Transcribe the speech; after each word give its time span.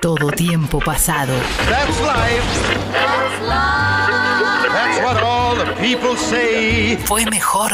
todo 0.00 0.30
tiempo 0.32 0.78
pasado. 0.80 1.32
That's 1.68 2.00
life. 2.00 2.42
That's 4.72 4.98
what 5.02 5.22
all 5.22 5.56
the 5.56 5.72
people 5.80 6.16
say. 6.16 6.96
Fue 7.04 7.24
mejor. 7.26 7.70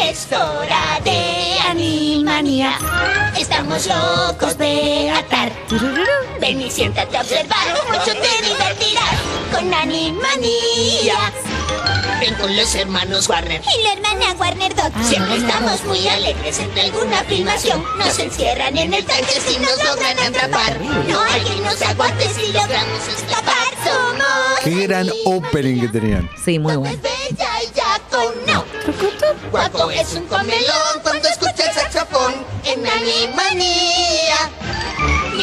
Es 0.00 0.26
hora 0.32 1.00
de 1.04 1.56
Animania. 1.70 2.78
Estamos 3.38 3.86
locos 3.86 4.58
de 4.58 5.10
atar. 5.10 5.52
Ven 6.40 6.60
y 6.60 6.70
siéntate 6.70 7.16
a 7.16 7.20
observar. 7.20 7.66
Mucho 7.88 8.12
te 8.12 8.44
divertirás 8.44 9.18
con 9.52 9.72
Animania. 9.72 11.32
Ven 12.20 12.34
con 12.34 12.56
los 12.56 12.74
hermanos 12.74 13.28
Warner. 13.28 13.60
Y 13.60 13.82
la 13.82 13.92
hermana 13.94 14.34
Warner 14.38 14.74
Dot. 14.74 14.92
Siempre 15.04 15.36
estamos 15.36 15.84
muy 15.84 16.06
alegres 16.08 16.58
entre 16.58 16.82
alguna 16.82 17.22
filmación. 17.24 17.84
Nos 17.98 18.18
encierran 18.18 18.76
en 18.76 18.94
el 18.94 19.04
tanque 19.04 19.40
si 19.46 19.58
nos 19.58 19.84
logran 19.84 20.18
atrapar. 20.18 20.80
No 20.80 21.20
hay 21.20 21.40
quien 21.42 21.62
nos 21.62 21.80
aguante 21.82 22.28
si 22.28 22.52
logramos 22.52 23.08
escapar. 23.08 23.54
Somos. 23.84 24.60
Qué 24.62 24.86
gran 24.86 25.10
opening 25.26 25.80
que 25.80 25.88
tenían. 25.88 26.30
Sí, 26.42 26.58
muy 26.58 26.76
bueno. 26.76 26.94
es 26.94 27.02
bella 27.02 27.50
y 27.62 27.76
ya 27.76 28.00
con 28.10 28.34
no. 28.46 28.64
Guapo 29.50 29.90
es 29.90 30.12
un 30.14 30.26
comelón 30.26 31.00
cuando 31.02 31.28
escucha 31.28 31.66
el 31.68 31.74
saxofón 31.74 32.34
en 32.64 32.86
Animanía. 32.86 34.50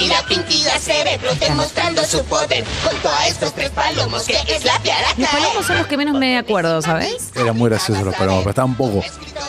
Mira 0.02 0.26
Pintida 0.28 0.80
cerebro 0.80 1.30
demostrando 1.36 2.04
su 2.04 2.26
poder 2.26 2.66
junto 2.84 3.08
a 3.08 3.28
estos 3.28 3.54
tres 3.54 3.70
palomos 3.70 4.24
que 4.24 4.36
es 4.48 4.66
la 4.66 4.80
piara 4.80 5.08
Los 5.16 5.30
palomos 5.30 5.64
son 5.68 5.78
los 5.78 5.86
que 5.86 5.96
menos 5.96 6.16
me 6.16 6.40
acuerdo, 6.40 6.82
¿sabes? 6.82 7.32
Eran 7.36 7.56
muy 7.56 7.70
graciosos 7.70 8.04
los 8.04 8.16
palomos, 8.16 8.40
pero 8.40 8.50
estaban 8.50 8.74
poco. 8.76 9.04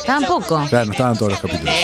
Tampoco. 0.05 0.63
Claro, 0.69 0.87
no 0.87 0.93
estaban 0.93 1.17
todos 1.17 1.33
los 1.33 1.41
capítulos. 1.41 1.75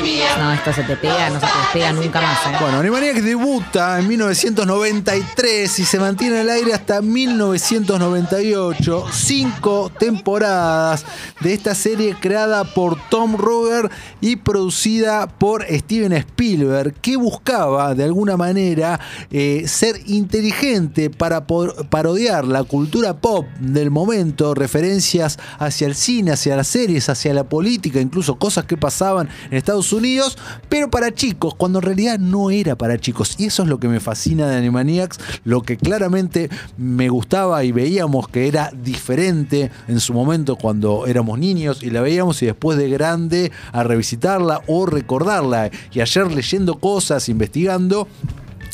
No, 0.00 0.52
esto 0.52 0.72
se 0.72 0.82
te 0.82 0.96
pega, 0.96 1.30
no 1.30 1.38
se 1.38 1.46
te 1.46 1.58
despega 1.58 1.92
nunca 1.92 2.20
más, 2.20 2.38
¿eh? 2.46 2.56
Bueno, 2.60 2.80
Animaniacs 2.80 3.22
debuta 3.22 4.00
en 4.00 4.08
1993 4.08 5.78
y 5.78 5.84
se 5.84 6.00
mantiene 6.00 6.40
al 6.40 6.50
aire 6.50 6.74
hasta 6.74 7.00
1998. 7.00 9.06
Cinco 9.12 9.92
temporadas 9.96 11.06
de 11.40 11.54
esta 11.54 11.76
serie 11.76 12.16
creada 12.20 12.64
por 12.64 12.98
Tom 13.08 13.36
Ruger 13.36 13.88
y 14.20 14.34
producida 14.34 15.28
por 15.28 15.64
Steven 15.64 16.14
Spielberg, 16.14 16.94
que 16.94 17.16
buscaba 17.16 17.94
de 17.94 18.02
alguna 18.02 18.36
manera 18.36 18.98
eh, 19.30 19.62
ser 19.68 20.00
inteligente 20.06 21.08
para 21.08 21.46
parodiar 21.46 22.46
la 22.46 22.64
cultura 22.64 23.14
pop 23.14 23.46
del 23.60 23.92
momento, 23.92 24.54
referencias 24.54 25.38
hacia 25.58 25.86
el 25.86 25.94
cine, 25.94 26.32
hacia 26.32 26.56
las 26.56 26.66
series, 26.66 27.08
hacia 27.08 27.32
la 27.32 27.44
política, 27.44 28.00
incluso 28.00 28.34
cosas 28.36 28.64
que 28.64 28.76
pasaban 28.76 29.28
en 29.50 29.56
Estados 29.56 29.83
Unidos, 29.92 30.38
pero 30.68 30.90
para 30.90 31.12
chicos, 31.12 31.54
cuando 31.54 31.78
en 31.78 31.84
realidad 31.84 32.18
no 32.18 32.50
era 32.50 32.76
para 32.76 32.98
chicos. 32.98 33.34
Y 33.38 33.46
eso 33.46 33.62
es 33.62 33.68
lo 33.68 33.78
que 33.78 33.88
me 33.88 34.00
fascina 34.00 34.48
de 34.48 34.56
Animaniacs, 34.56 35.18
lo 35.44 35.62
que 35.62 35.76
claramente 35.76 36.50
me 36.76 37.08
gustaba 37.08 37.64
y 37.64 37.72
veíamos 37.72 38.28
que 38.28 38.48
era 38.48 38.70
diferente 38.72 39.70
en 39.88 40.00
su 40.00 40.12
momento 40.12 40.56
cuando 40.56 41.06
éramos 41.06 41.38
niños 41.38 41.82
y 41.82 41.90
la 41.90 42.00
veíamos 42.00 42.42
y 42.42 42.46
después 42.46 42.78
de 42.78 42.88
grande 42.88 43.52
a 43.72 43.82
revisitarla 43.82 44.62
o 44.66 44.86
recordarla. 44.86 45.70
Y 45.92 46.00
ayer 46.00 46.30
leyendo 46.30 46.78
cosas, 46.78 47.28
investigando, 47.28 48.08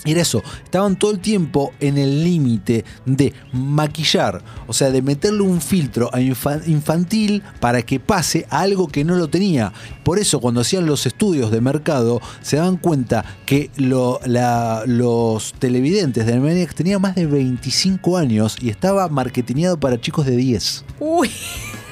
era 0.05 0.23
eso, 0.23 0.43
estaban 0.65 0.97
todo 0.97 1.11
el 1.11 1.21
tiempo 1.21 1.73
en 1.81 1.99
el 1.99 2.25
límite 2.25 2.85
de 3.07 3.33
maquillar, 3.53 4.43
o 4.67 4.73
sea, 4.73 4.91
de 4.91 5.03
meterle 5.03 5.43
un 5.43 5.61
filtro 5.61 6.09
a 6.15 6.21
infa- 6.21 6.67
infantil 6.67 7.43
para 7.61 7.83
que 7.83 8.01
pase 8.01 8.47
a 8.51 8.61
algo 8.61 8.89
que 8.89 9.05
no 9.05 9.17
lo 9.17 9.29
tenía. 9.29 9.73
Por 10.05 10.19
eso 10.19 10.41
cuando 10.41 10.63
hacían 10.63 10.87
los 10.87 11.07
estudios 11.07 11.51
de 11.51 11.61
mercado 11.61 12.21
se 12.41 12.57
daban 12.57 12.77
cuenta 12.79 13.25
que 13.47 13.71
los 13.77 15.53
televidentes 15.59 16.27
de 16.27 16.33
Animaniacs 16.33 16.75
tenían 16.75 17.01
más 17.03 17.15
de 17.15 17.27
25 17.27 18.17
años 18.17 18.57
y 18.61 18.71
estaba 18.71 19.09
marketineado 19.09 19.79
para 19.79 20.01
chicos 20.01 20.27
de 20.27 20.37
10. 20.37 20.85
Uy. 21.01 21.31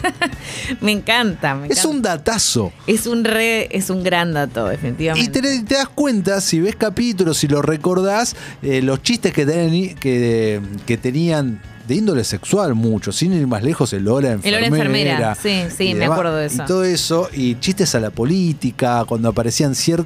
me 0.80 0.92
encanta, 0.92 1.54
me 1.54 1.66
Es 1.66 1.72
encanta. 1.78 1.88
un 1.88 2.02
datazo. 2.02 2.72
Es 2.86 3.06
un 3.06 3.24
re, 3.24 3.68
es 3.76 3.90
un 3.90 4.02
gran 4.02 4.32
dato, 4.34 4.66
Y 4.68 4.70
definitivamente. 4.70 5.40
te, 5.42 5.60
te 5.62 5.74
das 5.74 5.88
cuenta, 5.88 6.40
si 6.40 6.60
ves 6.60 6.76
capítulos, 6.76 7.36
si 7.38 7.48
lo 7.48 7.62
recordás, 7.62 8.36
eh, 8.62 8.82
los 8.82 9.02
chistes 9.02 9.32
que, 9.32 9.46
teni- 9.46 9.94
que, 9.94 10.60
que 10.86 10.96
tenían 10.96 11.60
de 11.86 11.94
índole 11.94 12.22
sexual 12.22 12.74
mucho, 12.74 13.12
sin 13.12 13.32
ir 13.32 13.46
más 13.46 13.62
lejos, 13.62 13.92
el 13.94 14.08
hora 14.08 14.28
El 14.28 14.34
enfermera. 14.34 14.58
hora 14.58 14.66
enfermera, 14.66 15.34
sí, 15.34 15.62
sí, 15.74 15.84
y 15.84 15.94
me 15.94 16.00
demás, 16.00 16.18
acuerdo 16.18 16.36
de 16.36 16.46
eso. 16.46 16.62
Y 16.62 16.66
todo 16.66 16.84
eso, 16.84 17.30
y 17.32 17.54
chistes 17.60 17.94
a 17.94 18.00
la 18.00 18.10
política, 18.10 19.04
cuando 19.06 19.30
aparecían 19.30 19.72
cier- 19.72 20.04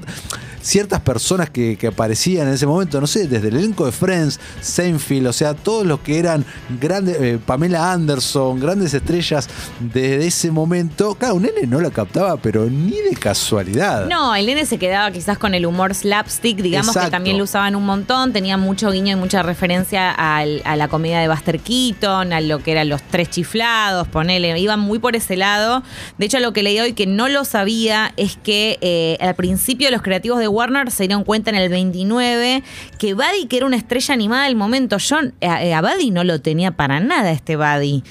ciertas 0.63 1.01
personas 1.01 1.51
que, 1.51 1.77
que 1.77 1.89
aparecían 1.89 2.49
en 2.49 2.55
ese 2.55 2.67
momento, 2.67 3.01
no 3.01 3.07
sé, 3.07 3.27
desde 3.29 3.49
el 3.49 3.57
elenco 3.57 3.85
de 3.85 3.93
Friends, 3.93 4.41
Seinfeld, 4.61 5.27
o 5.27 5.33
sea, 5.33 5.55
todos 5.55 5.85
los 5.87 6.01
que 6.01 6.19
eran 6.19 6.45
grandes, 6.81 7.17
eh, 7.21 7.39
Pamela 7.45 7.93
Anderson, 7.93 8.59
grandes 8.61 8.95
estrellas 8.95 9.49
desde 9.81 10.27
ese 10.27 10.51
momento. 10.51 11.15
Claro, 11.17 11.35
un 11.35 11.43
nene 11.43 11.67
no 11.67 11.81
la 11.81 11.91
captaba, 11.91 12.37
pero 12.37 12.65
ni 12.71 12.93
de 13.01 13.15
casualidad. 13.19 14.07
No, 14.07 14.35
el 14.35 14.47
nene 14.47 14.65
se 14.65 14.79
quedaba 14.79 15.11
quizás 15.11 15.37
con 15.37 15.55
el 15.55 15.67
humor 15.67 15.95
slapstick, 15.95 16.59
digamos 16.59 16.89
Exacto. 16.89 17.09
que 17.09 17.11
también 17.11 17.39
lo 17.39 17.45
usaban 17.45 17.75
un 17.77 17.85
montón, 17.85 18.33
tenía 18.33 18.57
mucho 18.57 18.91
guiño 18.91 19.13
y 19.13 19.17
mucha 19.17 19.43
referencia 19.43 20.11
al- 20.13 20.63
a 20.65 20.77
la 20.77 20.89
comedia 20.89 21.19
de 21.19 21.29
Buster 21.29 21.59
Keaton, 21.59 22.33
a 22.33 22.41
lo 22.41 22.63
que 22.63 22.73
eran 22.73 22.89
los 22.89 23.03
tres 23.03 23.29
chiflados, 23.31 24.07
ponele, 24.09 24.59
iban 24.59 24.79
muy 24.81 24.99
por 25.01 25.17
ese 25.17 25.37
lado. 25.37 25.83
De 26.19 26.27
hecho, 26.27 26.39
lo 26.39 26.53
que 26.53 26.63
leí 26.63 26.79
hoy 26.79 26.93
que 26.93 27.07
no 27.07 27.29
lo 27.29 27.45
sabía 27.45 28.13
es 28.17 28.37
que 28.37 28.79
eh, 28.81 29.17
al 29.21 29.35
principio 29.35 29.91
los 29.91 30.03
creativos 30.03 30.39
de 30.39 30.49
Warner 30.53 30.91
se 30.91 31.05
dieron 31.07 31.25
cuenta 31.25 31.51
en 31.51 31.57
el 31.57 31.69
29 31.69 32.63
que 32.99 33.15
Buddy, 33.15 33.47
que 33.49 33.57
era 33.57 33.67
una 33.67 33.77
estrella 33.77 34.15
animada 34.15 34.45
del 34.45 34.57
momento, 34.57 34.99
yo 34.99 35.17
eh, 35.41 35.73
a, 35.73 35.79
a 35.79 35.83
Buddy 35.83 36.11
no 36.11 36.25
lo 36.25 36.41
tenía 36.41 36.73
para 36.73 37.01
nada 37.01 37.33
este 37.33 37.57
Buddy. 37.57 38.03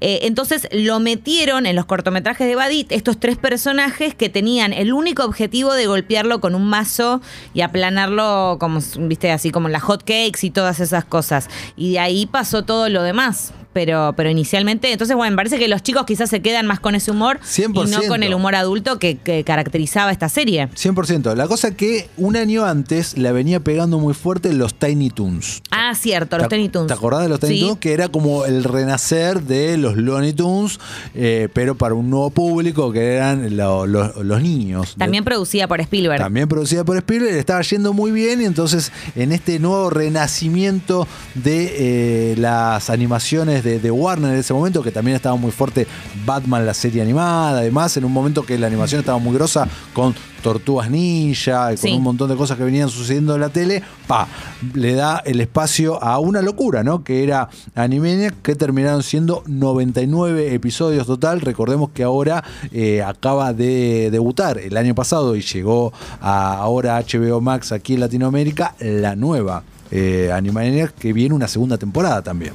Eh, 0.00 0.20
entonces 0.22 0.68
lo 0.72 1.00
metieron 1.00 1.66
en 1.66 1.74
los 1.74 1.84
cortometrajes 1.84 2.46
de 2.46 2.54
Buddy 2.54 2.86
estos 2.90 3.18
tres 3.18 3.36
personajes 3.36 4.14
que 4.14 4.28
tenían 4.28 4.72
el 4.72 4.92
único 4.92 5.24
objetivo 5.24 5.74
de 5.74 5.86
golpearlo 5.86 6.40
con 6.40 6.54
un 6.54 6.66
mazo 6.66 7.20
y 7.54 7.62
aplanarlo 7.62 8.58
como, 8.60 8.80
viste, 9.00 9.32
así 9.32 9.50
como 9.50 9.68
las 9.68 9.82
hot 9.82 10.00
cakes 10.00 10.40
y 10.42 10.50
todas 10.50 10.80
esas 10.80 11.04
cosas. 11.04 11.48
Y 11.76 11.92
de 11.92 11.98
ahí 11.98 12.26
pasó 12.26 12.64
todo 12.64 12.88
lo 12.88 13.02
demás. 13.02 13.52
Pero, 13.78 14.12
pero 14.16 14.28
inicialmente, 14.28 14.90
entonces, 14.90 15.14
bueno, 15.16 15.30
me 15.30 15.36
parece 15.36 15.56
que 15.56 15.68
los 15.68 15.84
chicos 15.84 16.04
quizás 16.04 16.28
se 16.28 16.42
quedan 16.42 16.66
más 16.66 16.80
con 16.80 16.96
ese 16.96 17.12
humor 17.12 17.38
y 17.56 17.62
no 17.68 17.84
100%. 17.84 18.08
con 18.08 18.24
el 18.24 18.34
humor 18.34 18.56
adulto 18.56 18.98
que, 18.98 19.18
que 19.18 19.44
caracterizaba 19.44 20.10
esta 20.10 20.28
serie. 20.28 20.68
100%. 20.74 21.36
La 21.36 21.46
cosa 21.46 21.76
que 21.76 22.08
un 22.16 22.34
año 22.36 22.64
antes 22.64 23.16
la 23.16 23.30
venía 23.30 23.60
pegando 23.60 24.00
muy 24.00 24.14
fuerte 24.14 24.52
los 24.52 24.74
Tiny 24.74 25.10
Toons. 25.10 25.62
Ah, 25.70 25.94
cierto, 25.94 26.38
los 26.38 26.48
¿Te- 26.48 26.56
Tiny 26.56 26.70
Toons. 26.70 26.88
¿Te 26.88 26.92
acordás 26.94 27.22
de 27.22 27.28
los 27.28 27.38
Tiny 27.38 27.54
Sí. 27.54 27.60
Toons? 27.66 27.78
Que 27.78 27.92
era 27.92 28.08
como 28.08 28.46
el 28.46 28.64
renacer 28.64 29.42
de 29.42 29.76
los 29.78 29.96
Looney 29.96 30.32
Tunes, 30.32 30.80
eh, 31.14 31.48
pero 31.52 31.76
para 31.76 31.94
un 31.94 32.10
nuevo 32.10 32.30
público 32.30 32.90
que 32.90 33.14
eran 33.14 33.56
lo- 33.56 33.86
lo- 33.86 34.24
los 34.24 34.42
niños. 34.42 34.96
También 34.98 35.22
producida 35.22 35.68
por 35.68 35.80
Spielberg. 35.80 36.18
También 36.20 36.48
producida 36.48 36.82
por 36.84 36.96
Spielberg, 36.96 37.36
estaba 37.36 37.62
yendo 37.62 37.92
muy 37.92 38.10
bien 38.10 38.42
y 38.42 38.44
entonces 38.44 38.90
en 39.14 39.30
este 39.30 39.60
nuevo 39.60 39.88
renacimiento 39.90 41.06
de 41.36 42.32
eh, 42.32 42.34
las 42.38 42.90
animaciones 42.90 43.62
de, 43.62 43.67
de 43.78 43.90
Warner 43.90 44.32
en 44.32 44.38
ese 44.38 44.54
momento, 44.54 44.82
que 44.82 44.90
también 44.90 45.16
estaba 45.16 45.36
muy 45.36 45.50
fuerte 45.50 45.86
Batman, 46.24 46.64
la 46.64 46.72
serie 46.74 47.02
animada, 47.02 47.58
además 47.58 47.94
en 47.98 48.04
un 48.06 48.12
momento 48.12 48.42
que 48.46 48.56
la 48.56 48.66
animación 48.68 49.00
estaba 49.00 49.18
muy 49.18 49.34
grosa 49.34 49.68
con 49.92 50.14
Tortugas 50.42 50.88
Ninja, 50.90 51.72
y 51.72 51.76
con 51.76 51.82
Sí. 51.82 51.92
un 51.96 52.02
montón 52.02 52.28
de 52.30 52.36
cosas 52.36 52.56
que 52.56 52.64
venían 52.64 52.88
sucediendo 52.88 53.34
en 53.34 53.40
la 53.40 53.48
tele, 53.50 53.82
pa, 54.06 54.28
le 54.74 54.94
da 54.94 55.18
el 55.26 55.40
espacio 55.40 56.02
a 56.02 56.18
una 56.20 56.40
locura, 56.42 56.82
¿no? 56.84 57.02
Que 57.04 57.24
era 57.24 57.48
Animaniacs, 57.74 58.36
que 58.42 58.54
terminaron 58.54 59.02
siendo 59.02 59.42
99 59.46 60.54
episodios 60.54 61.06
total. 61.06 61.40
Recordemos 61.40 61.90
que 61.90 62.04
ahora 62.04 62.44
eh, 62.72 63.02
acaba 63.02 63.52
de 63.52 64.10
debutar 64.12 64.58
el 64.58 64.76
año 64.76 64.94
pasado 64.94 65.34
y 65.36 65.42
llegó 65.42 65.92
a 66.20 66.54
ahora 66.58 66.98
HBO 67.02 67.40
Max 67.40 67.72
aquí 67.72 67.94
en 67.94 68.00
Latinoamérica 68.00 68.74
la 68.80 69.16
nueva 69.16 69.64
eh, 69.90 70.30
Animaniacs, 70.34 70.92
que 70.92 71.12
viene 71.14 71.34
una 71.34 71.48
segunda 71.48 71.78
temporada 71.78 72.20
también. 72.22 72.52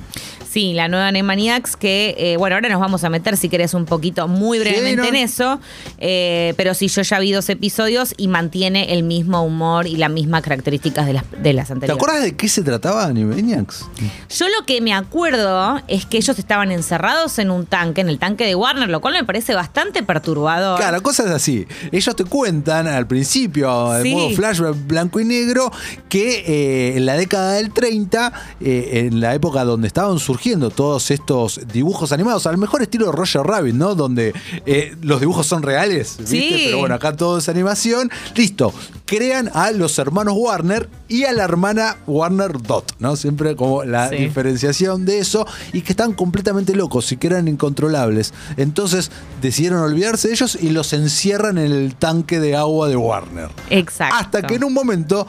Sí, 0.54 0.74
la 0.74 0.88
nueva 0.88 1.08
Animaniacs 1.08 1.76
que, 1.76 2.14
eh, 2.16 2.38
bueno, 2.38 2.56
ahora 2.56 2.70
nos 2.70 2.80
vamos 2.80 3.04
a 3.04 3.10
meter 3.10 3.38
si 3.38 3.50
querés 3.50 3.74
un 3.74 3.86
poquito 3.86 4.28
muy 4.28 4.60
brevemente 4.60 5.02
no. 5.02 5.08
en 5.08 5.16
eso, 5.16 5.60
eh, 5.98 6.54
pero 6.58 6.76
sí, 6.76 6.90
yo 6.90 7.02
ya 7.02 7.18
vi 7.18 7.32
dos 7.32 7.50
episodios 7.50 8.14
y 8.18 8.28
mantiene 8.28 8.94
el 8.94 9.02
mismo 9.02 9.42
humor 9.42 9.88
y 9.88 9.96
las 9.96 10.12
mismas 10.12 10.44
características 10.44 11.08
de 11.08 11.14
las, 11.14 11.24
de 11.42 11.54
las 11.54 11.70
¿Te 11.70 11.74
anteriores. 11.74 12.00
acuerdas 12.00 12.24
de 12.24 12.36
qué 12.36 12.48
se 12.48 12.62
trataba 12.62 13.06
Animaniacs? 13.06 13.84
Yo 14.30 14.46
lo 14.48 14.64
que 14.68 14.80
me 14.80 14.94
acuerdo 14.94 15.82
es 15.88 16.06
que 16.06 16.18
ellos 16.18 16.38
estaban 16.38 16.72
encerrados 16.72 17.40
en 17.40 17.50
un 17.50 17.66
tanque, 17.66 18.02
en 18.02 18.10
el 18.10 18.20
tanque 18.20 18.46
de 18.46 18.54
Warner, 18.54 18.90
lo 18.90 19.02
cual 19.02 19.16
me 19.16 19.24
parece 19.24 19.56
bastante 19.56 20.04
perturbador. 20.04 20.78
Claro, 20.78 21.02
cosas 21.02 21.32
así. 21.32 21.66
Ellos 21.92 22.16
te 22.16 22.26
cuentan 22.26 22.86
al 22.86 23.08
principio, 23.08 23.90
Sí. 24.04 24.14
modo 24.14 24.30
flashback 24.36 24.76
blanco 24.86 25.20
y 25.20 25.26
negro, 25.26 25.72
que 26.10 26.44
eh, 26.46 26.98
en 26.98 27.08
la 27.08 27.16
década 27.16 27.54
del 27.54 27.74
30, 27.74 28.32
eh, 28.62 29.08
en 29.08 29.20
la 29.20 29.34
época 29.34 29.64
donde 29.64 29.88
estaban 29.88 30.20
surgiendo 30.20 30.43
surgiendo 30.44 30.72
todos 30.72 31.10
estos 31.10 31.62
dibujos 31.72 32.12
animados, 32.12 32.46
al 32.48 32.58
mejor 32.58 32.82
estilo 32.82 33.06
de 33.06 33.14
Roger 33.14 33.44
Rabbit, 33.44 33.76
¿no? 33.76 33.96
Donde 33.96 34.34
eh, 34.66 34.94
los 35.02 35.22
dibujos 35.22 35.48
son 35.48 35.64
reales, 35.64 36.18
¿viste? 36.20 36.36
Sí. 36.38 36.62
Pero 36.66 36.80
bueno, 36.80 36.96
acá 36.96 37.16
todo 37.16 37.38
es 37.38 37.48
animación. 37.48 38.12
Listo, 38.36 38.74
crean 39.06 39.50
a 39.54 39.72
los 39.72 39.98
hermanos 40.00 40.34
Warner 40.38 40.90
y 41.08 41.24
a 41.24 41.32
la 41.32 41.46
hermana 41.46 41.96
Warner 42.08 42.62
Dot, 42.62 42.94
¿no? 43.00 43.16
Siempre 43.16 43.56
como 43.56 43.86
la 43.86 44.10
Sí. 44.10 44.18
diferenciación 44.18 45.06
de 45.06 45.20
eso 45.20 45.48
y 45.72 45.80
que 45.80 45.94
están 45.94 46.12
completamente 46.12 46.76
locos 46.76 47.10
y 47.14 47.16
que 47.16 47.28
eran 47.28 47.48
incontrolables. 47.48 48.34
Entonces 48.58 49.12
decidieron 49.42 49.80
olvidarse 49.80 50.28
de 50.28 50.34
ellos 50.34 50.58
y 50.62 50.72
los 50.72 50.92
encierran 50.92 51.58
en 51.58 51.72
el 51.72 51.96
tanque 51.96 52.42
de 52.42 52.58
agua 52.58 52.90
de 52.90 52.98
Warner. 52.98 53.48
Exacto. 53.70 54.16
Hasta 54.18 54.42
que 54.42 54.56
en 54.56 54.66
un 54.66 54.74
momento, 54.74 55.26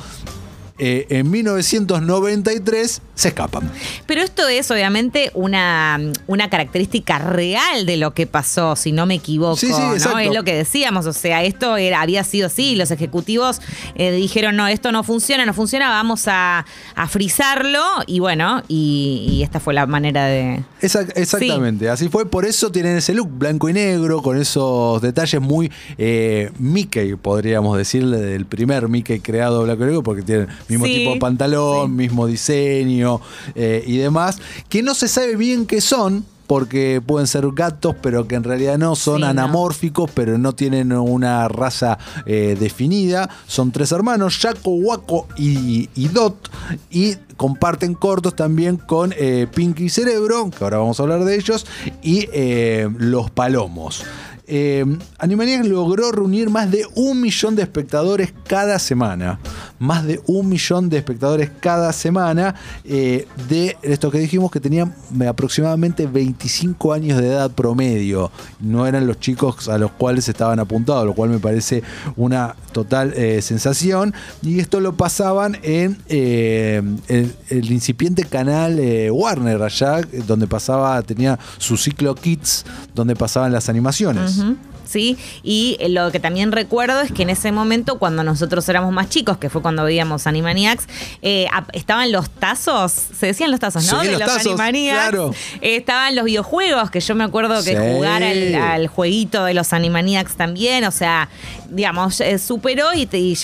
eh, 0.79 1.06
en 1.11 1.31
1993, 1.31 3.00
se 3.15 3.29
escapan. 3.29 3.71
Pero 4.06 4.23
esto 4.23 4.49
es 4.49 4.71
obviamente 4.73 5.31
una, 5.35 6.00
una 6.26 6.50
característica 6.50 7.19
real 7.19 7.87
de 7.87 7.97
lo 7.97 8.12
que 8.12 8.26
pasó, 8.26 8.75
si 8.75 8.91
no 8.91 9.06
me 9.06 9.15
equivoco. 9.15 9.56
Sí, 9.56 9.69
sí, 9.69 9.81
¿no? 10.05 10.19
Es 10.19 10.35
lo 10.35 10.43
que 10.43 10.55
decíamos, 10.55 11.06
o 11.06 11.12
sea, 11.12 11.44
esto 11.44 11.76
era, 11.76 12.00
había 12.00 12.25
sido 12.25 12.49
así, 12.49 12.75
los 12.75 12.91
ejecutivos 12.91 13.61
eh, 13.94 14.11
dijeron, 14.11 14.56
no, 14.56 14.67
esto 14.67 14.91
no 14.91 15.05
funciona, 15.05 15.47
no 15.47 15.55
funciona, 15.55 15.88
vamos 15.91 16.26
a, 16.26 16.67
a 16.97 17.09
frizarlo 17.09 17.81
y 18.06 18.19
bueno, 18.19 18.62
y, 18.67 19.26
y 19.31 19.43
esta 19.44 19.61
fue 19.61 19.75
la 19.75 19.87
manera 19.87 20.25
de... 20.26 20.65
Exactamente, 20.81 21.88
así 21.88 22.09
fue. 22.09 22.26
Por 22.26 22.44
eso 22.44 22.73
tienen 22.73 22.97
ese 22.97 23.15
look 23.15 23.31
blanco 23.31 23.69
y 23.69 23.73
negro, 23.73 24.23
con 24.23 24.41
esos 24.41 25.00
detalles 25.00 25.41
muy 25.41 25.71
eh, 25.99 26.50
Mickey, 26.59 27.15
podríamos 27.15 27.79
decirle, 27.79 28.19
del 28.19 28.44
primer 28.47 28.88
Mickey 28.88 29.21
creado 29.21 29.62
blanco 29.62 29.85
y 29.85 29.87
negro, 29.87 30.03
porque 30.03 30.23
tienen 30.23 30.49
mismo 30.69 30.87
Sí, 30.87 30.94
tipo 30.94 31.12
de 31.14 31.20
pantalón, 31.20 31.87
sí. 31.88 31.93
mismo 31.94 32.26
diseño 32.26 33.20
eh, 33.55 33.82
y 33.87 33.96
demás, 33.99 34.38
que 34.69 34.82
no 34.82 34.94
se 34.94 35.08
sabe 35.08 35.37
bien 35.37 35.66
qué 35.66 35.81
son. 35.81 36.25
Porque 36.46 37.00
pueden 37.05 37.26
ser 37.26 37.46
gatos, 37.55 37.96
pero 38.02 38.28
que 38.28 38.34
en 38.34 38.44
realidad 38.44 38.76
no, 38.76 38.96
son 38.96 39.14
Sí, 39.16 39.20
no. 39.22 39.28
anamórficos, 39.28 40.11
pero 40.12 40.37
no 40.37 40.55
tienen 40.55 40.93
una 40.93 41.49
raza 41.49 41.96
eh, 42.26 42.55
definida. 42.61 43.31
Son 43.46 43.72
tres 43.72 43.93
hermanos, 43.93 44.37
Jaco, 44.37 44.72
Waco 44.72 45.26
y, 45.38 45.88
y 45.94 46.08
Dot, 46.08 46.50
y 46.90 47.14
comparten 47.38 47.94
cortos 47.94 48.37
también 48.37 48.76
con 48.76 49.14
eh, 49.16 49.46
Pinky 49.55 49.88
Cerebro, 49.88 50.50
que 50.50 50.62
ahora 50.62 50.76
vamos 50.76 51.00
a 51.00 51.05
hablar 51.05 51.25
de 51.25 51.34
ellos, 51.34 51.64
y 52.02 52.28
eh, 52.34 52.90
Los 52.99 53.31
Palomos. 53.31 54.05
Eh, 54.46 54.84
Animaniacs 55.19 55.66
logró 55.66 56.12
reunir 56.12 56.50
más 56.50 56.70
de 56.70 56.84
un 56.96 57.22
millón 57.22 57.56
de 57.56 57.62
espectadores 57.62 58.34
cada 58.46 58.78
semana. 58.78 59.40
Más 59.79 60.05
de 60.05 60.21
un 60.26 60.49
millón 60.49 60.88
de 60.88 60.99
espectadores 60.99 61.50
cada 61.61 61.93
semana. 61.93 62.55
eh, 62.85 63.26
de 63.49 63.76
esto 63.82 64.11
que 64.11 64.19
dijimos 64.19 64.50
que 64.50 64.61
tenían 64.61 64.94
aproximadamente 65.29 66.06
25 66.06 66.93
años 66.93 67.21
de 67.21 67.29
edad 67.29 67.50
promedio. 67.50 68.31
No 68.61 68.87
eran 68.87 69.06
los 69.06 69.21
chicos 69.21 69.69
a 69.69 69.79
los 69.79 69.91
cuales 69.93 70.29
estaban 70.29 70.59
apuntados, 70.59 71.05
lo 71.06 71.15
cual 71.15 71.31
me 71.31 71.38
parece 71.38 71.82
una 72.17 72.55
total 72.73 73.12
eh, 73.15 73.41
sensación. 73.43 74.15
Y 74.43 74.61
esto 74.61 74.81
lo 74.81 74.97
pasaban 74.97 75.59
en 75.62 75.99
eh, 76.09 76.82
el, 77.09 77.73
incipiente 77.73 78.25
canal 78.25 78.79
eh, 78.79 79.11
Warner, 79.11 79.62
allá 79.62 80.00
donde 80.26 80.47
pasaba, 80.47 81.00
tenía 81.03 81.38
su 81.59 81.76
ciclo 81.76 82.15
Kids, 82.15 82.65
donde 82.94 83.17
pasaban 83.17 83.53
las 83.53 83.69
animaciones. 83.69 84.43
Sí, 84.84 85.16
y 85.42 85.76
eh, 85.81 85.88
lo 85.88 86.10
que 86.12 86.20
también 86.20 86.52
recuerdo 86.52 87.00
es 87.00 87.10
que 87.12 87.22
en 87.22 87.31
ese 87.31 87.52
momento, 87.52 87.98
cuando 87.98 88.22
nosotros 88.25 88.69
éramos 88.69 88.92
más 88.92 89.08
chicos, 89.08 89.38
que 89.38 89.48
fue 89.50 89.62
cuando 89.62 89.84
veíamos 89.84 90.26
Animaniacs, 90.26 90.86
eh, 91.22 91.46
estaban 91.72 92.12
los 92.12 92.28
tazos, 92.31 92.92
se 92.92 93.26
decían 93.26 93.50
los 93.50 93.60
tazos, 93.60 93.90
¿no? 93.92 94.00
Sí, 94.00 94.06
de 94.06 94.12
los 94.12 94.20
los, 94.20 94.28
tazos, 94.28 94.46
Animaniacs. 94.60 94.98
claro. 95.10 95.31
Eh, 95.60 95.76
estaban 95.76 96.14
los 96.14 96.25
videojuegos, 96.25 96.90
que 96.90 97.00
yo 97.00 97.14
me 97.14 97.25
acuerdo 97.25 97.62
que 97.64 97.70
Sí. 97.70 97.76
jugar 97.94 98.22
al, 98.22 98.54
al 98.54 98.86
jueguito 98.88 99.44
de 99.44 99.54
los 99.54 99.72
Animaniacs 99.72 100.34
también, 100.36 100.84
o 100.84 100.90
sea, 100.90 101.28
digamos, 101.70 102.20
eh, 102.20 102.38
superó 102.38 102.92
y, 102.94 103.06
te- 103.06 103.19
y 103.19 103.37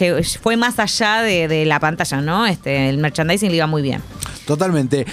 fue 0.43 0.57
más 0.57 0.79
allá 0.79 1.23
de, 1.23 1.49
de 1.49 1.65
la 1.65 1.81
pantalla, 1.81 2.21
¿no? 2.21 2.47
Este, 2.47 2.89
el 2.89 2.99
merchandising 2.99 3.51
le 3.51 3.57
iba 3.57 3.67
muy 3.67 3.83
bien. 3.83 4.03
Totalmente. 4.47 5.07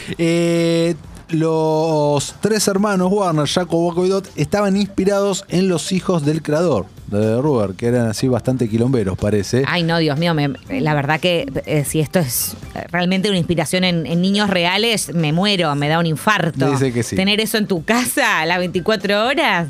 Los 1.29 2.35
tres 2.41 2.67
hermanos 2.67 3.11
Warner, 3.11 3.47
Jaco, 3.47 3.87
Waco 3.87 4.05
y 4.05 4.09
Dot, 4.09 4.29
estaban 4.35 4.77
inspirados 4.77 5.45
en 5.49 5.67
los 5.67 5.91
hijos 5.91 6.25
del 6.25 6.41
creador 6.41 6.85
de 7.07 7.41
Ruber, 7.41 7.71
que 7.75 7.87
eran 7.87 8.07
así 8.07 8.27
bastante 8.27 8.67
quilomberos, 8.69 9.17
parece. 9.17 9.63
Ay, 9.67 9.83
no, 9.83 9.97
Dios 9.97 10.17
mío, 10.17 10.33
me- 10.33 10.49
la 10.81 10.93
verdad 10.93 11.19
que 11.19 11.45
eh, 11.65 11.85
si 11.85 11.99
esto 12.01 12.19
es 12.19 12.55
realmente 12.91 13.29
una 13.29 13.37
inspiración 13.37 13.83
en, 13.83 14.05
en 14.05 14.21
niños 14.21 14.49
reales, 14.49 15.13
me 15.13 15.31
muero, 15.33 15.73
me 15.75 15.87
da 15.89 15.99
un 15.99 16.05
infarto. 16.05 16.69
Dice 16.69 16.91
que 16.91 17.03
sí. 17.03 17.15
Tener 17.15 17.39
eso 17.39 17.57
en 17.57 17.67
tu 17.67 17.83
casa 17.83 18.41
a 18.41 18.45
las 18.45 18.59
24 18.59 19.25
horas, 19.25 19.67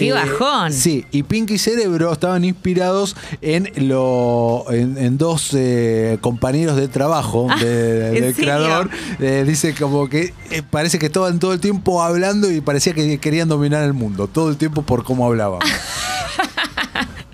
qué 0.00 0.08
Eh, 0.10 0.12
bajón. 0.12 0.72
Sí, 0.72 1.04
y 1.10 1.22
Pinky 1.22 1.54
y 1.54 1.58
Cerebro 1.58 2.12
estaban 2.12 2.44
inspirados 2.44 3.16
en, 3.42 3.70
lo, 3.88 4.64
en, 4.70 4.98
en 4.98 5.18
dos 5.18 5.50
eh, 5.54 6.18
compañeros 6.20 6.76
de 6.76 6.88
trabajo 6.88 7.46
Ah, 7.50 7.56
de- 7.60 8.08
¿en 8.08 8.14
del 8.14 8.34
serio? 8.34 8.34
creador. 8.36 8.90
Eh, 9.20 9.44
dice 9.46 9.74
como 9.74 10.08
que 10.08 10.32
eh, 10.50 10.62
parece 10.68 10.98
que 10.98 11.06
estaban 11.06 11.38
todo 11.38 11.52
el 11.52 11.60
tiempo 11.60 12.02
hablando 12.02 12.50
y 12.50 12.60
parecía 12.60 12.92
que 12.94 13.18
querían 13.18 13.48
dominar 13.48 13.84
el 13.84 13.92
mundo, 13.92 14.26
todo 14.28 14.48
el 14.50 14.56
tiempo 14.56 14.82
por 14.82 15.04
cómo 15.04 15.26
hablaban. 15.26 15.60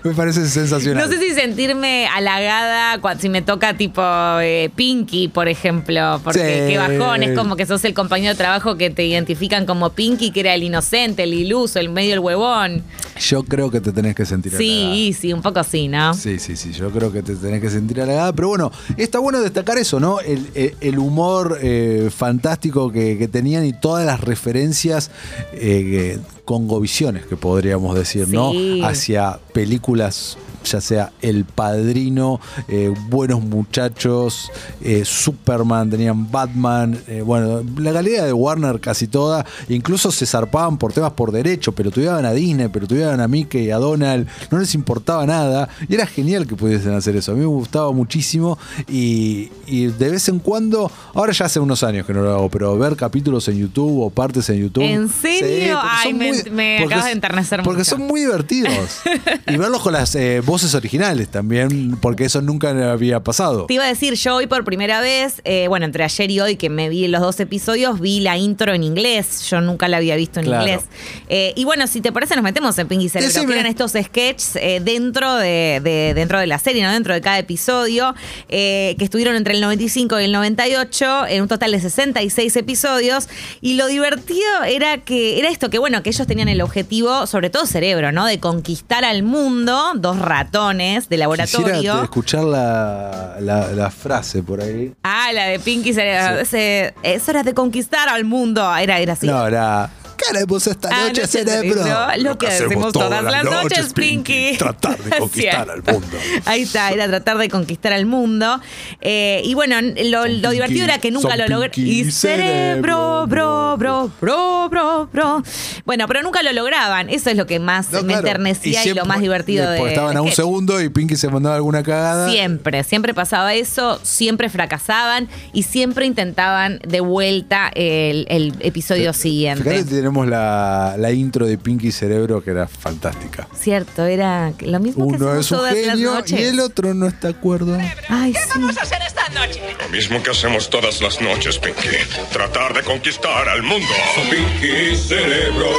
Me 0.07 0.13
parece 0.15 0.47
sensacional. 0.47 1.07
No 1.09 1.11
sé 1.13 1.19
si 1.19 1.33
sentirme 1.35 2.07
halagada 2.07 2.99
si 3.19 3.29
me 3.29 3.41
toca 3.41 3.75
tipo 3.75 4.01
eh, 4.41 4.69
Pinky, 4.75 5.27
por 5.27 5.47
ejemplo, 5.47 6.21
porque 6.23 6.39
Sí. 6.67 6.73
qué 6.73 6.77
bajón, 6.77 7.23
es 7.23 7.37
como 7.37 7.55
que 7.55 7.65
sos 7.65 7.83
el 7.85 7.93
compañero 7.93 8.33
de 8.33 8.37
trabajo 8.37 8.75
que 8.77 8.89
te 8.89 9.05
identifican 9.05 9.65
como 9.65 9.89
Pinky, 9.91 10.31
que 10.31 10.39
era 10.41 10.53
el 10.55 10.63
inocente, 10.63 11.23
el 11.23 11.33
iluso, 11.33 11.79
el 11.79 11.89
medio 11.89 12.13
el 12.13 12.19
huevón. 12.19 12.83
Yo 13.19 13.43
creo 13.43 13.69
que 13.71 13.81
te 13.81 13.91
tenés 13.91 14.15
que 14.15 14.25
sentir 14.25 14.53
halagada. 14.55 14.93
Sí, 14.93 15.15
sí, 15.19 15.33
un 15.33 15.41
poco 15.41 15.59
así, 15.59 15.87
¿no? 15.87 16.13
Sí, 16.13 16.39
sí, 16.39 16.55
sí, 16.55 16.71
yo 16.71 16.89
creo 16.91 17.11
que 17.11 17.21
te 17.23 17.35
tenés 17.35 17.61
que 17.61 17.69
sentir 17.69 18.01
halagada, 18.01 18.33
pero 18.33 18.49
bueno, 18.49 18.71
está 18.97 19.19
bueno 19.19 19.41
destacar 19.41 19.77
eso, 19.77 19.99
¿no? 19.99 20.19
El, 20.19 20.47
el- 20.55 20.75
el 20.79 20.99
humor 20.99 21.57
eh, 21.61 22.09
fantástico 22.15 22.91
que, 22.91 23.17
que 23.17 23.27
tenían 23.27 23.65
y 23.65 23.73
todas 23.73 24.05
las 24.05 24.21
referencias 24.21 25.11
eh, 25.53 26.19
congovisiones, 26.47 27.25
que 27.25 27.35
podríamos 27.35 27.93
decir, 27.93 28.29
¿no? 28.29 28.53
Hacia 28.87 29.37
películas 29.53 30.37
ya 30.71 30.81
sea 30.81 31.11
El 31.21 31.45
Padrino, 31.45 32.39
eh, 32.67 32.93
Buenos 33.09 33.41
Muchachos, 33.41 34.51
eh, 34.81 35.03
Superman, 35.05 35.89
tenían 35.89 36.31
Batman, 36.31 36.97
eh, 37.07 37.21
bueno, 37.21 37.63
la 37.77 37.91
galería 37.91 38.23
de 38.25 38.33
Warner 38.33 38.79
casi 38.79 39.07
toda, 39.07 39.45
incluso 39.69 40.11
se 40.11 40.25
zarpaban 40.25 40.77
por 40.77 40.93
temas 40.93 41.11
por 41.13 41.31
derecho, 41.31 41.71
pero 41.73 41.91
tuvieran 41.91 42.25
a 42.25 42.31
Disney, 42.33 42.67
pero 42.71 42.87
tuvieran 42.87 43.19
a 43.21 43.27
Mickey, 43.27 43.71
a 43.71 43.77
Donald, 43.77 44.27
no 44.51 44.59
les 44.59 44.73
importaba 44.75 45.25
nada, 45.25 45.69
y 45.87 45.93
era 45.95 46.05
genial 46.05 46.47
que 46.47 46.55
pudiesen 46.55 46.93
hacer 46.93 47.15
eso, 47.15 47.31
a 47.31 47.35
mí 47.35 47.41
me 47.41 47.45
gustaba 47.47 47.91
muchísimo, 47.91 48.57
y, 48.87 49.49
y 49.65 49.87
de 49.87 50.09
vez 50.09 50.27
en 50.29 50.39
cuando, 50.39 50.91
ahora 51.13 51.33
ya 51.33 51.45
hace 51.45 51.59
unos 51.59 51.83
años 51.83 52.05
que 52.05 52.13
no 52.13 52.21
lo 52.21 52.31
hago, 52.33 52.49
pero 52.49 52.77
ver 52.77 52.95
capítulos 52.95 53.47
en 53.47 53.57
YouTube 53.57 54.01
o 54.01 54.09
partes 54.09 54.49
en 54.49 54.57
YouTube. 54.57 54.83
¿En 54.83 55.09
serio? 55.09 55.77
porque 55.81 55.89
Ay, 56.07 56.13
me- 56.13 56.43
me 56.51 56.77
porque 56.79 56.93
acabas 56.93 57.05
de 57.05 57.11
enternecer 57.11 57.61
Porque 57.63 57.79
mucho. 57.79 57.91
son 57.91 58.01
muy 58.07 58.21
divertidos. 58.21 58.73
y 59.47 59.57
verlos 59.57 59.81
con 59.81 59.93
las 59.93 60.15
eh, 60.15 60.41
voces 60.57 60.73
originales 60.73 61.29
también, 61.29 61.97
porque 62.01 62.25
eso 62.25 62.41
nunca 62.41 62.69
había 62.91 63.19
pasado. 63.23 63.65
Te 63.67 63.75
iba 63.75 63.83
a 63.83 63.87
decir, 63.87 64.15
yo 64.15 64.35
hoy 64.37 64.47
por 64.47 64.63
primera 64.65 65.01
vez, 65.01 65.41
eh, 65.45 65.67
bueno, 65.67 65.85
entre 65.85 66.03
ayer 66.03 66.31
y 66.31 66.39
hoy 66.39 66.55
que 66.55 66.69
me 66.71 66.89
vi 66.89 67.07
los 67.07 67.21
dos 67.21 67.39
episodios, 67.39 67.99
vi 67.99 68.21
la 68.21 68.37
intro 68.37 68.73
en 68.73 68.83
inglés. 68.83 69.47
Yo 69.49 69.61
nunca 69.61 69.87
la 69.87 69.97
había 69.97 70.15
visto 70.15 70.39
en 70.39 70.47
Claro. 70.47 70.63
inglés. 70.65 70.85
Eh, 71.29 71.53
y 71.55 71.63
bueno, 71.63 71.85
si 71.85 72.01
te 72.01 72.11
parece, 72.11 72.35
nos 72.35 72.43
metemos 72.43 72.75
en 72.79 72.87
Pinky 72.87 73.07
Cerebro, 73.07 73.31
Decime. 73.33 73.53
eran 73.53 73.67
estos 73.67 73.91
sketches 73.91 74.55
eh, 74.55 74.81
dentro, 74.83 75.35
de, 75.35 75.79
de- 75.83 76.13
dentro 76.15 76.39
de 76.39 76.47
la 76.47 76.57
serie, 76.57 76.81
¿no? 76.83 76.91
Dentro 76.91 77.13
de 77.13 77.21
cada 77.21 77.37
episodio, 77.37 78.15
que 78.49 78.95
estuvieron 78.99 79.35
entre 79.35 79.53
el 79.53 79.61
95 79.61 80.19
y 80.19 80.23
el 80.23 80.31
98, 80.31 81.27
en 81.27 81.43
un 81.43 81.47
total 81.47 81.71
de 81.71 81.79
66 81.81 82.55
episodios. 82.55 83.29
Y 83.61 83.75
lo 83.75 83.85
divertido 83.87 84.63
era 84.65 84.97
que, 84.99 85.39
era 85.39 85.49
esto, 85.49 85.69
que 85.69 85.77
bueno, 85.77 86.01
que 86.01 86.09
ellos 86.09 86.25
tenían 86.25 86.47
el 86.49 86.61
objetivo, 86.61 87.27
sobre 87.27 87.49
todo 87.51 87.65
cerebro, 87.67 88.11
¿no? 88.11 88.25
De 88.25 88.39
conquistar 88.39 89.05
al 89.05 89.21
mundo, 89.23 89.91
dos 89.95 90.17
ratones 90.51 91.09
de 91.09 91.17
laboratorio. 91.17 91.73
Quisiera 91.73 92.03
escuchar 92.03 92.43
la, 92.43 93.35
la- 93.39 93.67
la 93.73 93.89
frase 93.91 94.41
por 94.43 94.61
ahí. 94.61 94.93
Ah, 95.03 95.31
la 95.33 95.45
de 95.45 95.59
Pinky 95.59 95.93
Cerebro. 95.93 96.39
Ese- 96.39 96.93
Es 97.03 97.27
hora 97.29 97.43
de 97.43 97.53
conquistar 97.53 98.09
al 98.09 98.23
mundo. 98.25 98.75
Era, 98.75 98.99
era 98.99 99.13
así. 99.13 99.27
No, 99.27 99.45
era. 99.47 99.89
Queremos 100.17 100.67
esta 100.67 100.89
Ah, 100.91 101.07
noche, 101.07 101.21
noche, 101.21 101.27
cerebro? 101.27 101.83
cerebro, 101.83 102.07
Lo 102.17 102.37
que 102.37 102.47
hacemos 102.47 102.93
todas 102.93 103.23
las 103.23 103.43
noches, 103.43 103.93
Pinky. 103.93 104.55
Tratar 104.59 104.97
de 104.97 105.09
conquistar 105.19 105.69
al 105.69 105.83
mundo. 105.83 106.17
Ahí 106.45 106.63
está, 106.63 106.91
era 106.91 107.07
tratar 107.07 107.37
de 107.37 107.49
conquistar 107.49 107.93
al 107.93 108.05
mundo. 108.05 108.59
Eh, 109.01 109.41
y 109.45 109.53
bueno, 109.53 109.75
lo, 109.81 110.25
divertido 110.51 110.83
era 110.83 110.99
que 110.99 111.11
nunca 111.11 111.35
lo 111.37 111.47
logré. 111.47 111.71
Y 111.75 112.11
cerebro, 112.11 113.25
bro, 113.27 113.77
bro, 113.77 114.11
bro, 114.19 114.69
bro, 114.69 115.09
bro. 115.11 115.43
Bueno, 115.85 116.07
pero 116.07 116.21
nunca 116.23 116.43
lo 116.43 116.51
lograban. 116.53 117.09
Eso 117.09 117.29
es 117.29 117.37
lo 117.37 117.45
que 117.45 117.59
más 117.59 117.91
No, 117.91 118.01
me 118.01 118.07
claro. 118.13 118.27
enternecía 118.27 118.79
y, 118.81 118.83
siempre- 118.83 119.01
lo 119.03 119.07
más 119.07 119.21
divertido 119.21 119.69
de. 119.69 119.77
Porque 119.77 119.93
estaban 119.93 120.17
a 120.17 120.21
un 120.21 120.27
sketch. 120.27 120.35
segundo 120.37 120.81
y 120.81 120.89
Pinky 120.89 121.15
se 121.15 121.29
mandaba 121.29 121.55
alguna 121.55 121.83
cagada. 121.83 122.29
Siempre, 122.29 122.83
siempre 122.83 123.13
pasaba 123.13 123.53
eso, 123.53 123.99
siempre 124.03 124.49
fracasaban 124.49 125.27
y 125.53 125.63
siempre 125.63 126.05
intentaban 126.05 126.79
de 126.87 126.99
vuelta 126.99 127.69
el, 127.73 128.25
el 128.29 128.53
episodio 128.61 129.13
siguiente. 129.13 129.69
Fíjate, 129.69 130.01
tenemos 130.07 130.27
la, 130.27 130.95
la 130.97 131.11
intro 131.11 131.45
de 131.45 131.57
Pinky 131.57 131.91
Cerebro 131.91 132.41
que 132.41 132.51
era 132.51 132.65
fantástica. 132.65 133.45
Cierto, 133.53 134.05
era 134.05 134.53
lo 134.61 134.79
mismo 134.79 135.05
que 135.09 135.15
Uno 135.17 135.27
hacemos 135.31 135.45
es 135.45 135.51
un 135.51 135.57
todas 135.57 135.75
las 135.75 135.85
genio 135.85 136.13
noches. 136.13 136.39
y 136.39 136.43
el 136.43 136.59
otro 136.61 136.93
no 136.93 137.07
está 137.07 137.27
de 137.27 137.33
acuerdo. 137.33 137.77
Ay, 138.07 138.33
sí. 138.33 138.39
vamos 138.55 138.77
a 138.77 138.83
hacer 138.83 138.99
esta 139.05 139.27
noche? 139.29 139.59
Lo 139.81 139.89
mismo 139.89 140.23
que 140.23 140.31
hacemos 140.31 140.69
todas 140.69 141.01
las 141.01 141.19
noches, 141.19 141.59
Pinky. 141.59 141.89
Tratar 142.31 142.73
de 142.73 142.83
conquistar 142.83 143.49
al 143.49 143.63
mundo. 143.63 143.85
Pinky 144.29 144.95
cerebro, 144.95 145.71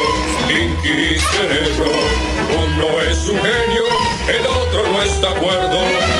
Pinky 0.46 1.18
cerebro. 1.18 1.90
Uno 2.66 3.00
es 3.10 3.28
un 3.28 3.36
genio, 3.38 3.84
el 4.28 4.46
otro 4.46 4.92
no 4.92 5.02
está 5.02 5.30
de 5.30 5.36
acuerdo. 5.36 5.78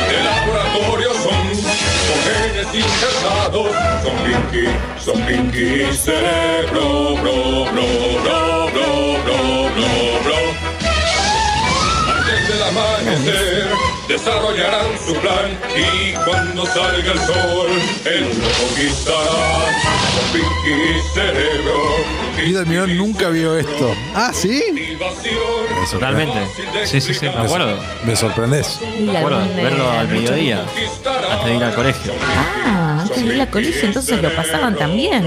De 0.08 0.24
laboratorio 0.24 1.10
son, 1.12 1.46
genes 2.24 2.74
insertados. 2.74 3.70
Son 4.02 4.16
Pinky, 4.24 4.68
son 5.04 5.20
Pinky 5.26 5.92
cerebro, 5.94 7.16
bro, 7.16 7.22
bro, 7.22 7.32
bro, 7.32 7.47
desarrollarán 14.18 14.86
su 14.98 15.14
plan 15.14 15.58
y 15.76 16.12
cuando 16.24 16.66
salga 16.66 17.12
el 17.12 17.18
sol 17.20 17.70
él 18.04 18.24
lo 18.24 18.66
conquistará. 18.66 19.18
Con 20.14 20.32
Pinky 20.32 21.00
cerebro. 21.14 22.18
Guido 22.36 22.60
Almirón 22.60 22.96
nunca 22.96 23.28
vio 23.28 23.56
esto. 23.56 23.94
Ah, 24.14 24.32
¿sí? 24.34 24.96
Totalmente. 25.90 26.38
Sí, 26.84 27.00
sí, 27.00 27.14
sí, 27.14 27.26
me 27.26 27.30
acuerdo. 27.30 27.78
Me 28.04 28.16
sorprendes. 28.16 28.80
Me 29.00 29.16
acuerdo 29.16 29.40
verlo 29.54 29.90
al 29.90 30.08
mediodía, 30.08 30.64
antes 31.30 31.44
de 31.46 31.54
ir 31.54 31.64
al 31.64 31.74
colegio. 31.74 32.12
Ah, 32.22 32.98
antes 33.02 33.24
de 33.24 33.34
ir 33.34 33.40
al 33.40 33.50
colegio, 33.50 33.84
entonces 33.84 34.20
lo 34.20 34.34
pasaban 34.34 34.76
también. 34.76 35.22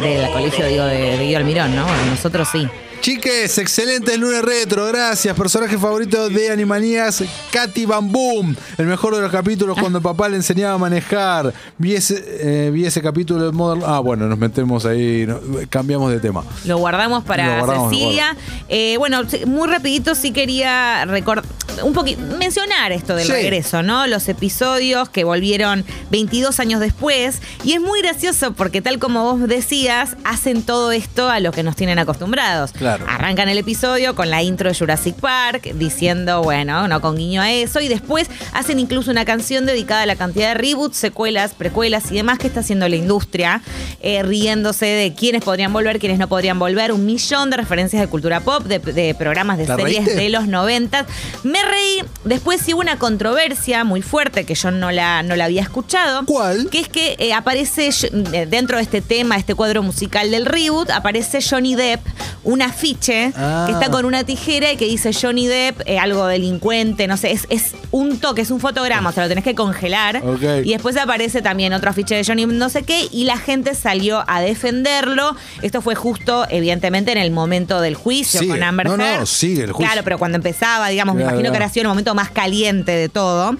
Del 0.00 0.30
colegio, 0.30 0.66
digo, 0.66 0.84
de, 0.84 1.18
Guido 1.18 1.38
Almirón, 1.38 1.74
¿no? 1.74 1.84
Bueno, 1.84 2.06
nosotros 2.06 2.48
sí. 2.50 2.68
Chiques, 3.00 3.56
excelente 3.58 4.16
lunes 4.18 4.42
retro, 4.42 4.84
gracias. 4.86 5.34
Personaje 5.36 5.78
favorito 5.78 6.28
de 6.28 6.50
Animanías, 6.50 7.22
Katy 7.52 7.86
Bam 7.86 8.10
Boom. 8.12 8.56
El 8.76 8.86
mejor 8.86 9.14
de 9.14 9.22
los 9.22 9.30
capítulos 9.30 9.78
cuando 9.78 10.00
papá 10.02 10.28
le 10.28 10.36
enseñaba 10.36 10.74
a 10.74 10.78
manejar. 10.78 11.54
Vi 11.78 11.94
ese, 11.94 12.22
eh, 12.66 12.70
vi 12.70 12.84
ese 12.84 13.00
capítulo 13.00 13.46
de 13.46 13.52
Modern. 13.52 13.82
Ah, 13.86 14.00
bueno, 14.00 14.26
nos 14.26 14.38
metemos 14.38 14.84
ahí, 14.84 15.24
no- 15.26 15.40
cambiamos 15.70 16.10
de 16.10 16.18
tema. 16.20 16.44
Lo 16.64 16.78
guardamos 16.78 17.24
para 17.24 17.46
Lo 17.46 17.64
guardamos, 17.64 17.92
Cecilia. 17.92 18.36
Eh, 18.68 18.96
bueno, 18.98 19.22
muy 19.46 19.68
rapidito 19.68 20.14
sí 20.14 20.32
quería 20.32 21.04
recordar 21.06 21.44
un 21.84 21.92
poquito 21.92 22.20
mencionar 22.38 22.90
esto 22.90 23.14
del 23.14 23.26
Sí. 23.26 23.32
regreso, 23.32 23.84
¿no? 23.84 24.08
Los 24.08 24.28
episodios 24.28 25.08
que 25.08 25.22
volvieron 25.22 25.84
22 26.10 26.58
años 26.58 26.80
después 26.80 27.40
y 27.62 27.74
es 27.74 27.80
muy 27.80 28.02
gracioso 28.02 28.52
porque 28.52 28.82
tal 28.82 28.98
como 28.98 29.22
vos 29.22 29.48
decías, 29.48 30.16
hacen 30.24 30.62
todo 30.62 30.90
esto 30.90 31.28
a 31.30 31.38
lo 31.38 31.52
que 31.52 31.62
nos 31.62 31.76
tienen 31.76 32.00
acostumbrados. 32.00 32.72
Claro. 32.72 32.87
Arrancan 33.08 33.48
el 33.48 33.58
episodio 33.58 34.14
con 34.14 34.30
la 34.30 34.42
intro 34.42 34.68
de 34.70 34.78
Jurassic 34.78 35.16
Park 35.16 35.72
diciendo, 35.74 36.42
bueno, 36.42 36.88
no 36.88 37.00
con 37.00 37.16
guiño 37.16 37.42
a 37.42 37.50
eso 37.52 37.80
y 37.80 37.88
después 37.88 38.28
hacen 38.52 38.78
incluso 38.78 39.10
una 39.10 39.24
canción 39.24 39.66
dedicada 39.66 40.02
a 40.02 40.06
la 40.06 40.16
cantidad 40.16 40.48
de 40.48 40.54
reboots, 40.54 40.96
secuelas, 40.96 41.54
precuelas 41.54 42.10
y 42.10 42.14
demás 42.14 42.38
que 42.38 42.46
está 42.46 42.60
haciendo 42.60 42.88
la 42.88 42.96
industria, 42.96 43.62
eh, 44.00 44.22
riéndose 44.22 44.86
de 44.86 45.14
quiénes 45.14 45.42
podrían 45.44 45.72
volver, 45.72 45.98
quiénes 45.98 46.18
no 46.18 46.28
podrían 46.28 46.58
volver, 46.58 46.92
un 46.92 47.04
millón 47.06 47.50
de 47.50 47.56
referencias 47.56 48.00
de 48.00 48.08
cultura 48.08 48.40
pop, 48.40 48.64
de, 48.64 48.78
de 48.78 49.14
programas 49.14 49.58
de 49.58 49.66
¿Te 49.66 49.74
series 49.76 50.04
reíste? 50.04 50.22
de 50.22 50.28
los 50.30 50.46
90. 50.48 51.06
Me 51.44 51.62
reí, 51.62 52.02
después 52.24 52.60
sí 52.62 52.74
hubo 52.74 52.80
una 52.80 52.98
controversia 52.98 53.84
muy 53.84 54.02
fuerte 54.02 54.44
que 54.44 54.54
yo 54.54 54.70
no 54.70 54.90
la, 54.90 55.22
no 55.22 55.36
la 55.36 55.44
había 55.46 55.62
escuchado. 55.62 56.24
¿Cuál? 56.26 56.68
Que 56.70 56.80
es 56.80 56.88
que 56.88 57.16
eh, 57.18 57.32
aparece 57.32 57.88
eh, 58.32 58.46
dentro 58.48 58.76
de 58.76 58.82
este 58.82 59.00
tema, 59.00 59.36
este 59.36 59.54
cuadro 59.54 59.82
musical 59.82 60.30
del 60.30 60.46
reboot, 60.46 60.90
aparece 60.90 61.40
Johnny 61.42 61.74
Depp, 61.74 62.00
un 62.44 62.62
afiche 62.78 63.32
Ah. 63.36 63.64
que 63.66 63.72
está 63.72 63.90
con 63.90 64.04
una 64.04 64.22
tijera 64.24 64.72
y 64.72 64.76
que 64.76 64.84
dice 64.84 65.10
Johnny 65.12 65.46
Depp, 65.46 65.80
eh, 65.86 65.98
algo 65.98 66.26
delincuente, 66.26 67.06
no 67.08 67.16
sé, 67.16 67.32
es, 67.32 67.46
es 67.50 67.72
un 67.90 68.18
toque, 68.18 68.42
es 68.42 68.50
un 68.50 68.60
fotograma, 68.60 69.10
o 69.10 69.12
sea, 69.12 69.24
lo 69.24 69.28
tenés 69.28 69.44
que 69.44 69.54
congelar. 69.54 70.22
Y 70.64 70.72
después 70.72 70.96
aparece 70.96 71.42
también 71.42 71.72
otro 71.72 71.90
afiche 71.90 72.14
de 72.14 72.24
Johnny 72.24 72.46
no 72.46 72.68
sé 72.68 72.82
qué, 72.84 73.08
y 73.10 73.24
la 73.24 73.36
gente 73.36 73.74
salió 73.74 74.24
a 74.28 74.40
defenderlo. 74.40 75.34
Esto 75.62 75.82
fue 75.82 75.94
justo, 75.94 76.46
evidentemente, 76.50 77.12
en 77.12 77.18
el 77.18 77.30
momento 77.30 77.80
del 77.80 77.94
juicio 77.96 78.40
Sigue. 78.40 78.52
con 78.52 78.62
Amber 78.62 78.86
No, 78.88 78.96
no, 78.96 79.04
Heard. 79.04 79.26
sigue 79.26 79.64
el 79.64 79.72
juicio. 79.72 79.86
Claro, 79.90 80.04
pero 80.04 80.18
cuando 80.18 80.36
empezaba, 80.36 80.88
digamos, 80.88 81.14
me 81.16 81.22
Claro, 81.22 81.34
imagino 81.36 81.50
que 81.52 81.58
claro. 81.58 81.64
era 81.64 81.72
sido 81.72 81.82
el 81.82 81.88
momento 81.88 82.14
más 82.14 82.30
caliente 82.30 82.92
de 82.92 83.08
todo. 83.08 83.56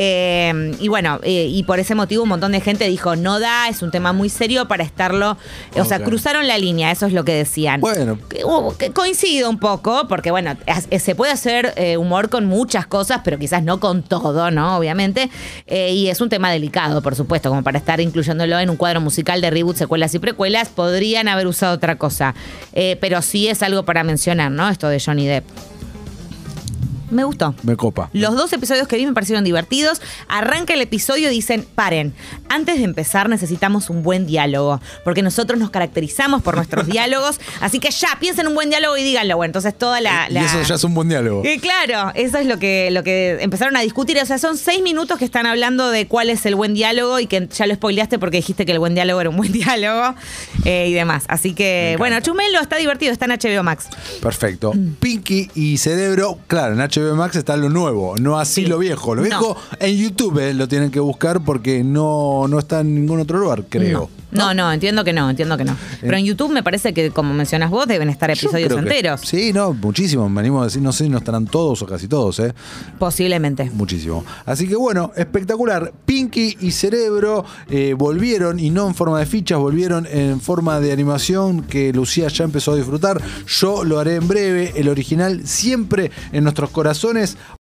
Eh, 0.00 0.76
y 0.78 0.86
bueno, 0.86 1.18
eh, 1.24 1.48
y 1.50 1.64
por 1.64 1.80
ese 1.80 1.96
motivo 1.96 2.22
un 2.22 2.28
montón 2.28 2.52
de 2.52 2.60
gente 2.60 2.86
dijo, 2.88 3.16
no 3.16 3.40
da, 3.40 3.68
es 3.68 3.82
un 3.82 3.90
tema 3.90 4.12
muy 4.12 4.28
serio 4.28 4.68
para 4.68 4.84
estarlo. 4.84 5.36
O 5.74 5.84
sea, 5.84 5.98
cruzaron 6.04 6.46
la 6.46 6.56
línea, 6.56 6.92
eso 6.92 7.06
es 7.06 7.12
lo 7.12 7.24
que 7.24 7.34
decían. 7.34 7.80
Bueno. 7.80 8.16
Que 8.78 8.90
coincido 8.92 9.50
un 9.50 9.58
poco, 9.58 10.06
porque 10.08 10.30
bueno, 10.30 10.56
as- 10.68 10.86
se 11.02 11.14
puede 11.16 11.32
hacer 11.32 11.72
eh, 11.76 11.96
humor 11.96 12.28
con 12.28 12.46
muchas 12.46 12.86
cosas, 12.86 13.22
pero 13.24 13.38
quizás 13.40 13.64
no 13.64 13.80
con 13.80 14.04
todo, 14.04 14.52
¿no? 14.52 14.76
Obviamente. 14.78 15.30
Eh, 15.66 15.92
y 15.92 16.08
es 16.08 16.20
un 16.20 16.28
tema 16.28 16.52
delicado, 16.52 17.02
por 17.02 17.16
supuesto, 17.16 17.48
como 17.48 17.64
para 17.64 17.78
estar 17.78 18.00
incluyéndolo 18.00 18.56
en 18.60 18.70
un 18.70 18.76
cuadro 18.76 19.00
musical 19.00 19.40
de 19.40 19.50
reboot, 19.50 19.76
secuelas 19.76 20.14
y 20.14 20.20
precuelas, 20.20 20.68
podrían 20.68 21.26
haber 21.26 21.48
usado 21.48 21.74
otra 21.74 21.96
cosa. 21.98 22.36
Eh, 22.72 22.96
pero 23.00 23.20
sí 23.20 23.48
es 23.48 23.62
algo 23.64 23.84
para 23.84 24.04
mencionar, 24.04 24.52
¿no? 24.52 24.68
Esto 24.68 24.88
de 24.88 25.00
Johnny 25.00 25.26
Depp. 25.26 25.44
Me 27.10 27.24
gustó. 27.24 27.54
Me 27.62 27.76
copa. 27.76 28.10
Los 28.12 28.36
dos 28.36 28.52
episodios 28.52 28.86
que 28.88 28.96
vi 28.96 29.06
me 29.06 29.12
parecieron 29.12 29.44
divertidos. 29.44 30.00
Arranca 30.28 30.74
el 30.74 30.80
episodio 30.80 31.28
y 31.30 31.32
dicen, 31.34 31.66
paren, 31.74 32.12
antes 32.48 32.78
de 32.78 32.84
empezar 32.84 33.28
necesitamos 33.28 33.90
un 33.90 34.02
buen 34.02 34.26
diálogo, 34.26 34.80
porque 35.04 35.22
nosotros 35.22 35.58
nos 35.58 35.70
caracterizamos 35.70 36.42
por 36.42 36.56
nuestros 36.56 36.86
diálogos, 36.88 37.40
así 37.60 37.78
que 37.80 37.90
ya, 37.90 38.08
piensen 38.20 38.42
en 38.42 38.48
un 38.48 38.54
buen 38.54 38.70
diálogo 38.70 38.96
y 38.96 39.02
díganlo. 39.02 39.36
Bueno, 39.36 39.48
entonces 39.50 39.76
toda 39.76 40.00
la... 40.00 40.26
Y 40.28 40.34
la- 40.34 40.44
eso 40.44 40.62
ya 40.62 40.74
es 40.74 40.84
un 40.84 40.94
buen 40.94 41.08
diálogo. 41.08 41.42
Eh, 41.44 41.58
claro, 41.60 42.12
eso 42.14 42.38
es 42.38 42.46
lo 42.46 42.58
que, 42.58 42.90
lo 42.90 43.02
que 43.02 43.38
empezaron 43.40 43.76
a 43.76 43.80
discutir. 43.80 44.18
O 44.22 44.26
sea, 44.26 44.38
son 44.38 44.56
seis 44.56 44.82
minutos 44.82 45.18
que 45.18 45.24
están 45.24 45.46
hablando 45.46 45.90
de 45.90 46.06
cuál 46.06 46.30
es 46.30 46.44
el 46.46 46.54
buen 46.54 46.74
diálogo 46.74 47.18
y 47.20 47.26
que 47.26 47.48
ya 47.48 47.66
lo 47.66 47.74
spoileaste 47.74 48.18
porque 48.18 48.36
dijiste 48.38 48.66
que 48.66 48.72
el 48.72 48.78
buen 48.78 48.94
diálogo 48.94 49.20
era 49.20 49.30
un 49.30 49.36
buen 49.36 49.52
diálogo 49.58 50.14
eh, 50.64 50.86
y 50.88 50.92
demás. 50.92 51.24
Así 51.28 51.54
que, 51.54 51.94
bueno, 51.98 52.20
Chumelo 52.20 52.60
está 52.60 52.76
divertido, 52.76 53.12
está 53.12 53.24
en 53.26 53.32
HBO 53.32 53.62
Max. 53.62 53.86
Perfecto. 54.20 54.72
Mm. 54.74 54.94
Pinky 55.00 55.50
y 55.54 55.78
Cerebro, 55.78 56.38
claro, 56.46 56.74
en 56.74 56.78
HBO 56.80 56.97
Max 57.14 57.36
está 57.36 57.56
lo 57.56 57.68
nuevo, 57.68 58.14
no 58.20 58.38
así 58.38 58.62
Sí. 58.62 58.66
lo 58.66 58.78
viejo. 58.78 59.14
Lo 59.14 59.22
No. 59.22 59.26
viejo 59.28 59.56
en 59.80 59.96
YouTube 59.96 60.38
eh, 60.38 60.54
lo 60.54 60.68
tienen 60.68 60.90
que 60.90 61.00
buscar 61.00 61.40
porque 61.44 61.82
no, 61.84 62.46
no 62.48 62.58
está 62.58 62.80
en 62.80 62.94
ningún 62.94 63.20
otro 63.20 63.38
lugar, 63.38 63.64
creo. 63.68 64.00
No, 64.00 64.10
no, 64.54 64.72
entiendo 64.72 65.04
que 65.04 65.12
no, 65.12 65.28
entiendo 65.30 65.56
que 65.56 65.64
no. 65.64 65.76
Pero 66.00 66.16
en 66.16 66.24
YouTube 66.24 66.50
me 66.52 66.62
parece 66.62 66.92
que, 66.92 67.10
como 67.10 67.32
mencionas 67.34 67.70
vos, 67.70 67.86
deben 67.86 68.08
estar 68.10 68.30
Eh. 68.30 68.34
Yo 68.34 68.48
episodios 68.48 68.68
creo 68.68 68.84
que- 68.84 68.90
enteros. 68.90 69.20
sí, 69.22 69.52
no, 69.52 69.72
muchísimo. 69.72 70.28
Me 70.28 70.40
animo 70.40 70.60
a 70.62 70.64
decir, 70.66 70.82
no 70.82 70.92
sé 70.92 71.04
si 71.04 71.10
no 71.10 71.18
estarán 71.18 71.46
todos 71.46 71.80
o 71.82 71.86
casi 71.86 72.08
todos, 72.08 72.38
¿eh? 72.40 72.52
Posiblemente. 72.98 73.70
Muchísimo. 73.72 74.24
Así 74.46 74.68
que 74.68 74.76
bueno, 74.76 75.12
espectacular. 75.16 75.92
Pinky 76.04 76.56
y 76.60 76.70
Cerebro 76.72 77.44
eh, 77.70 77.94
volvieron, 77.96 78.58
y 78.58 78.70
no 78.70 78.86
en 78.88 78.94
forma 78.94 79.18
de 79.18 79.26
fichas, 79.26 79.58
volvieron 79.58 80.06
en 80.06 80.40
forma 80.40 80.80
de 80.80 80.92
animación 80.92 81.62
que 81.62 81.92
Lucía 81.92 82.28
ya 82.28 82.44
empezó 82.44 82.72
a 82.72 82.76
disfrutar. 82.76 83.20
Yo 83.46 83.84
lo 83.84 83.98
haré 83.98 84.16
en 84.16 84.28
breve. 84.28 84.72
El 84.76 84.88
original 84.88 85.46
siempre 85.46 86.10
en 86.32 86.44
nuestros 86.44 86.70
corazones. 86.70 87.36